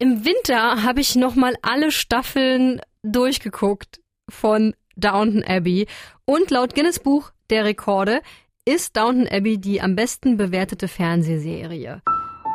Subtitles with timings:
[0.00, 5.88] Im Winter habe ich nochmal alle Staffeln durchgeguckt von Downton Abbey
[6.24, 8.20] und laut Guinness Buch der Rekorde
[8.64, 12.00] ist Downton Abbey die am besten bewertete Fernsehserie.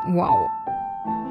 [0.08, 0.50] Wow.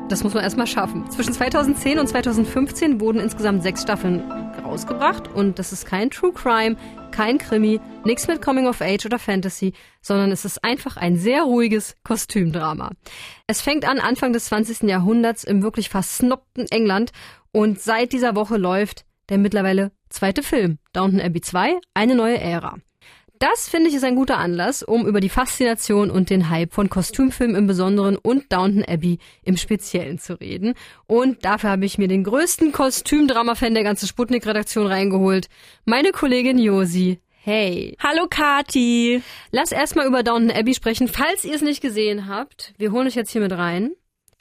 [0.09, 1.11] Das muss man erstmal schaffen.
[1.11, 4.21] Zwischen 2010 und 2015 wurden insgesamt sechs Staffeln
[4.63, 6.77] rausgebracht und das ist kein True Crime,
[7.11, 11.43] kein Krimi, nichts mit Coming of Age oder Fantasy, sondern es ist einfach ein sehr
[11.43, 12.91] ruhiges Kostümdrama.
[13.47, 14.83] Es fängt an Anfang des 20.
[14.83, 17.13] Jahrhunderts im wirklich versnobten England
[17.53, 22.77] und seit dieser Woche läuft der mittlerweile zweite Film, Downton Abbey 2, eine neue Ära.
[23.43, 26.89] Das finde ich ist ein guter Anlass, um über die Faszination und den Hype von
[26.89, 30.75] Kostümfilmen im Besonderen und Downton Abbey im Speziellen zu reden.
[31.09, 35.49] Und dafür habe ich mir den größten Kostümdrama-Fan der ganzen Sputnik-Redaktion reingeholt,
[35.85, 37.19] meine Kollegin Josi.
[37.43, 37.97] Hey.
[37.99, 39.21] Hallo Kati.
[39.51, 42.75] Lass erstmal über Downton Abbey sprechen, falls ihr es nicht gesehen habt.
[42.79, 43.91] Wir holen euch jetzt hier mit rein.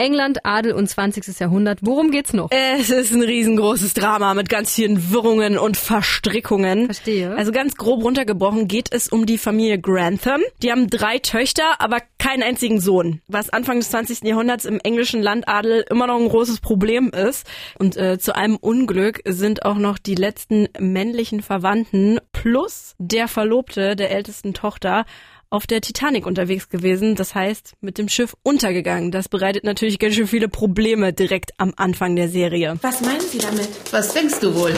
[0.01, 1.39] England, Adel und 20.
[1.39, 1.77] Jahrhundert.
[1.83, 2.49] Worum geht's noch?
[2.49, 6.85] Es ist ein riesengroßes Drama mit ganz vielen Wirrungen und Verstrickungen.
[6.85, 7.35] Verstehe.
[7.35, 10.41] Also ganz grob runtergebrochen geht es um die Familie Grantham.
[10.63, 13.21] Die haben drei Töchter, aber keinen einzigen Sohn.
[13.27, 14.23] Was Anfang des 20.
[14.23, 17.45] Jahrhunderts im englischen Landadel immer noch ein großes Problem ist.
[17.77, 23.95] Und äh, zu einem Unglück sind auch noch die letzten männlichen Verwandten plus der Verlobte
[23.95, 25.05] der ältesten Tochter
[25.51, 29.11] auf der Titanic unterwegs gewesen, das heißt mit dem Schiff untergegangen.
[29.11, 32.77] Das bereitet natürlich ganz schön viele Probleme direkt am Anfang der Serie.
[32.81, 33.67] Was meinen Sie damit?
[33.91, 34.73] Was denkst du wohl?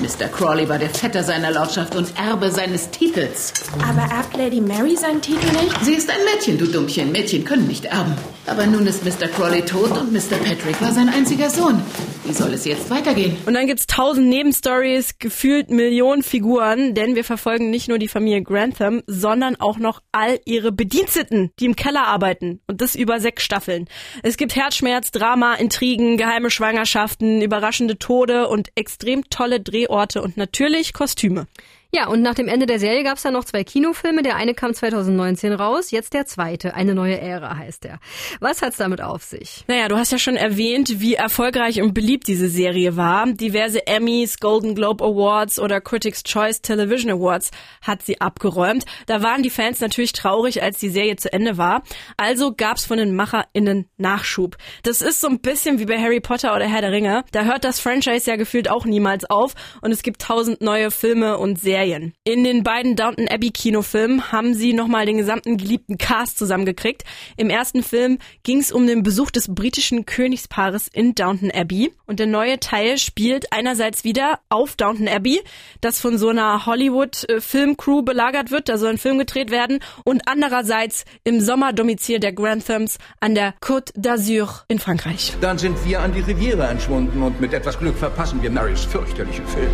[0.00, 0.28] Mr.
[0.28, 3.54] Crawley war der Vetter seiner Lordschaft und Erbe seines Titels.
[3.82, 5.84] Aber erbt Lady Mary seinen Titel nicht?
[5.84, 7.10] Sie ist ein Mädchen, du Dummchen.
[7.10, 8.12] Mädchen können nicht erben.
[8.46, 9.28] Aber nun ist Mr.
[9.28, 10.36] Crawley tot und Mr.
[10.44, 11.82] Patrick war sein einziger Sohn.
[12.28, 13.38] Wie soll es jetzt weitergehen?
[13.46, 18.42] Und dann gibt's tausend Nebenstories, gefühlt Millionen Figuren, denn wir verfolgen nicht nur die Familie
[18.42, 22.60] Grantham, sondern auch noch all ihre Bediensteten, die im Keller arbeiten.
[22.66, 23.88] Und das über sechs Staffeln.
[24.22, 30.92] Es gibt Herzschmerz, Drama, Intrigen, geheime Schwangerschaften, überraschende Tode und extrem tolle Drehorte und natürlich
[30.92, 31.46] Kostüme.
[31.90, 34.22] Ja, und nach dem Ende der Serie gab es dann noch zwei Kinofilme.
[34.22, 36.74] Der eine kam 2019 raus, jetzt der zweite.
[36.74, 37.98] Eine neue Ära heißt er.
[38.40, 39.64] Was hat's damit auf sich?
[39.68, 43.32] Naja, du hast ja schon erwähnt, wie erfolgreich und beliebt diese Serie war.
[43.32, 48.84] Diverse Emmys, Golden Globe Awards oder Critics' Choice Television Awards hat sie abgeräumt.
[49.06, 51.82] Da waren die Fans natürlich traurig, als die Serie zu Ende war.
[52.18, 54.58] Also gab's von den MacherInnen Nachschub.
[54.82, 57.24] Das ist so ein bisschen wie bei Harry Potter oder Herr der Ringe.
[57.32, 61.38] Da hört das Franchise ja gefühlt auch niemals auf und es gibt tausend neue Filme
[61.38, 62.12] und Serien Serien.
[62.24, 67.04] In den beiden Downton Abbey Kinofilmen haben sie nochmal den gesamten geliebten Cast zusammengekriegt.
[67.36, 71.92] Im ersten Film ging es um den Besuch des britischen Königspaares in Downton Abbey.
[72.06, 75.40] Und der neue Teil spielt einerseits wieder auf Downton Abbey,
[75.80, 78.68] das von so einer Hollywood-Filmcrew belagert wird.
[78.68, 79.78] Da soll ein Film gedreht werden.
[80.04, 85.34] Und andererseits im Sommerdomizil der Granthams an der Côte d'Azur in Frankreich.
[85.40, 89.46] Dann sind wir an die Riviera entschwunden und mit etwas Glück verpassen wir Marys fürchterlichen
[89.46, 89.70] Film.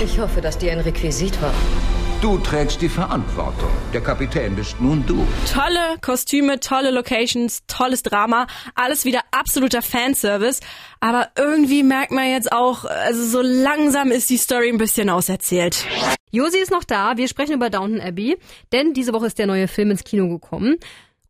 [0.00, 1.52] Ich hoffe, dass dir ein Requisit war.
[2.22, 3.70] Du trägst die Verantwortung.
[3.92, 5.26] Der Kapitän bist nun du.
[5.52, 10.60] Tolle Kostüme, tolle Locations, tolles Drama, alles wieder absoluter Fanservice.
[11.00, 15.84] Aber irgendwie merkt man jetzt auch, also so langsam ist die Story ein bisschen auserzählt.
[16.30, 17.16] Josi ist noch da.
[17.16, 18.38] Wir sprechen über Downton Abbey,
[18.72, 20.76] denn diese Woche ist der neue Film ins Kino gekommen.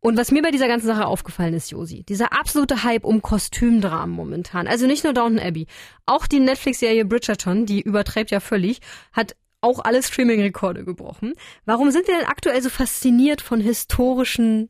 [0.01, 4.15] Und was mir bei dieser ganzen Sache aufgefallen ist, Josi, dieser absolute Hype um Kostümdramen
[4.15, 4.67] momentan.
[4.67, 5.67] Also nicht nur Downton Abbey,
[6.05, 8.79] auch die Netflix-Serie Bridgerton, die übertreibt ja völlig,
[9.11, 11.33] hat auch alle Streaming-Rekorde gebrochen.
[11.65, 14.69] Warum sind wir denn aktuell so fasziniert von historischen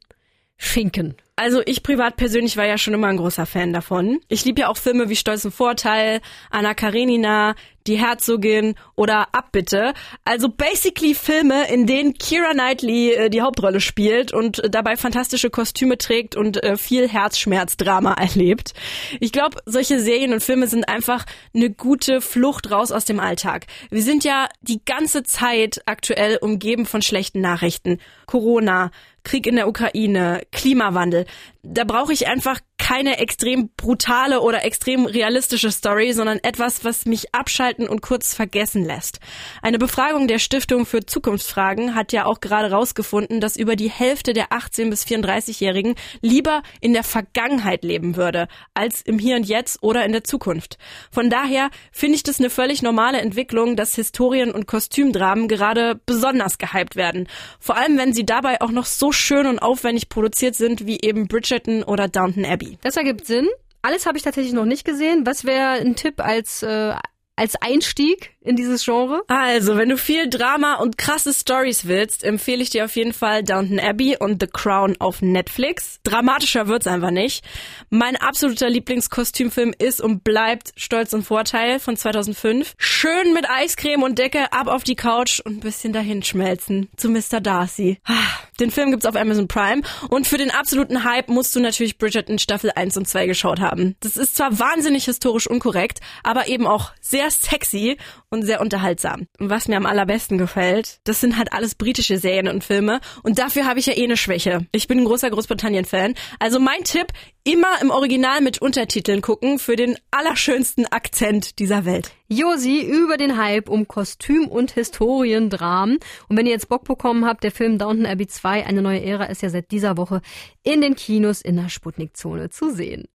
[0.58, 1.16] Schinken?
[1.40, 4.20] Also ich privat persönlich war ja schon immer ein großer Fan davon.
[4.28, 6.20] Ich liebe ja auch Filme wie Stolz und Vorteil,
[6.50, 7.56] Anna Karenina,
[7.88, 9.94] Die Herzogin oder Abbitte.
[10.26, 15.50] Also basically Filme, in denen Kira Knightley äh, die Hauptrolle spielt und äh, dabei fantastische
[15.50, 18.74] Kostüme trägt und äh, viel Herzschmerzdrama erlebt.
[19.22, 21.24] Ich glaube, solche Serien und Filme sind einfach
[21.56, 23.66] eine gute Flucht raus aus dem Alltag.
[23.90, 28.00] Wir sind ja die ganze Zeit aktuell umgeben von schlechten Nachrichten.
[28.26, 28.92] Corona,
[29.24, 31.26] Krieg in der Ukraine, Klimawandel.
[31.64, 37.36] Da brauche ich einfach keine extrem brutale oder extrem realistische Story, sondern etwas, was mich
[37.36, 39.20] abschalten und kurz vergessen lässt.
[39.62, 44.34] Eine Befragung der Stiftung für Zukunftsfragen hat ja auch gerade rausgefunden, dass über die Hälfte
[44.34, 49.84] der 18 bis 34-Jährigen lieber in der Vergangenheit leben würde, als im Hier und Jetzt
[49.84, 50.80] oder in der Zukunft.
[51.12, 56.58] Von daher finde ich das eine völlig normale Entwicklung, dass Historien und Kostümdramen gerade besonders
[56.58, 57.28] gehypt werden.
[57.60, 61.28] Vor allem, wenn sie dabei auch noch so schön und aufwendig produziert sind wie eben
[61.28, 62.79] Bridgerton oder Downton Abbey.
[62.82, 63.48] Das ergibt Sinn.
[63.82, 65.26] Alles habe ich tatsächlich noch nicht gesehen.
[65.26, 66.96] Was wäre ein Tipp als, äh,
[67.40, 69.22] als Einstieg in dieses Genre?
[69.28, 73.44] Also, wenn du viel Drama und krasse Stories willst, empfehle ich dir auf jeden Fall
[73.44, 76.00] Downton Abbey und The Crown auf Netflix.
[76.04, 77.46] Dramatischer wird's einfach nicht.
[77.90, 82.74] Mein absoluter Lieblingskostümfilm ist und bleibt Stolz und Vorteil von 2005.
[82.78, 87.10] Schön mit Eiscreme und Decke ab auf die Couch und ein bisschen dahin schmelzen zu
[87.10, 87.40] Mr.
[87.40, 88.00] Darcy.
[88.06, 88.14] Ah,
[88.60, 92.40] den Film gibt's auf Amazon Prime und für den absoluten Hype musst du natürlich Bridgerton
[92.40, 93.96] Staffel 1 und 2 geschaut haben.
[94.02, 96.92] Das ist zwar wahnsinnig historisch unkorrekt, aber eben auch
[97.32, 97.98] sexy
[98.30, 99.28] und sehr unterhaltsam.
[99.40, 103.40] Und was mir am allerbesten gefällt, das sind halt alles britische Serien und Filme und
[103.40, 104.66] dafür habe ich ja eh eine Schwäche.
[104.72, 106.16] Ich bin ein großer Großbritannien-Fan.
[106.40, 107.08] Also mein Tipp,
[107.44, 112.12] immer im Original mit Untertiteln gucken für den allerschönsten Akzent dieser Welt.
[112.28, 115.98] Josi über den Hype um Kostüm- und Historiendramen.
[116.28, 119.26] Und wenn ihr jetzt Bock bekommen habt, der Film Downton Abbey 2, eine neue Ära,
[119.26, 120.22] ist ja seit dieser Woche
[120.62, 123.08] in den Kinos in der Sputnik-Zone zu sehen.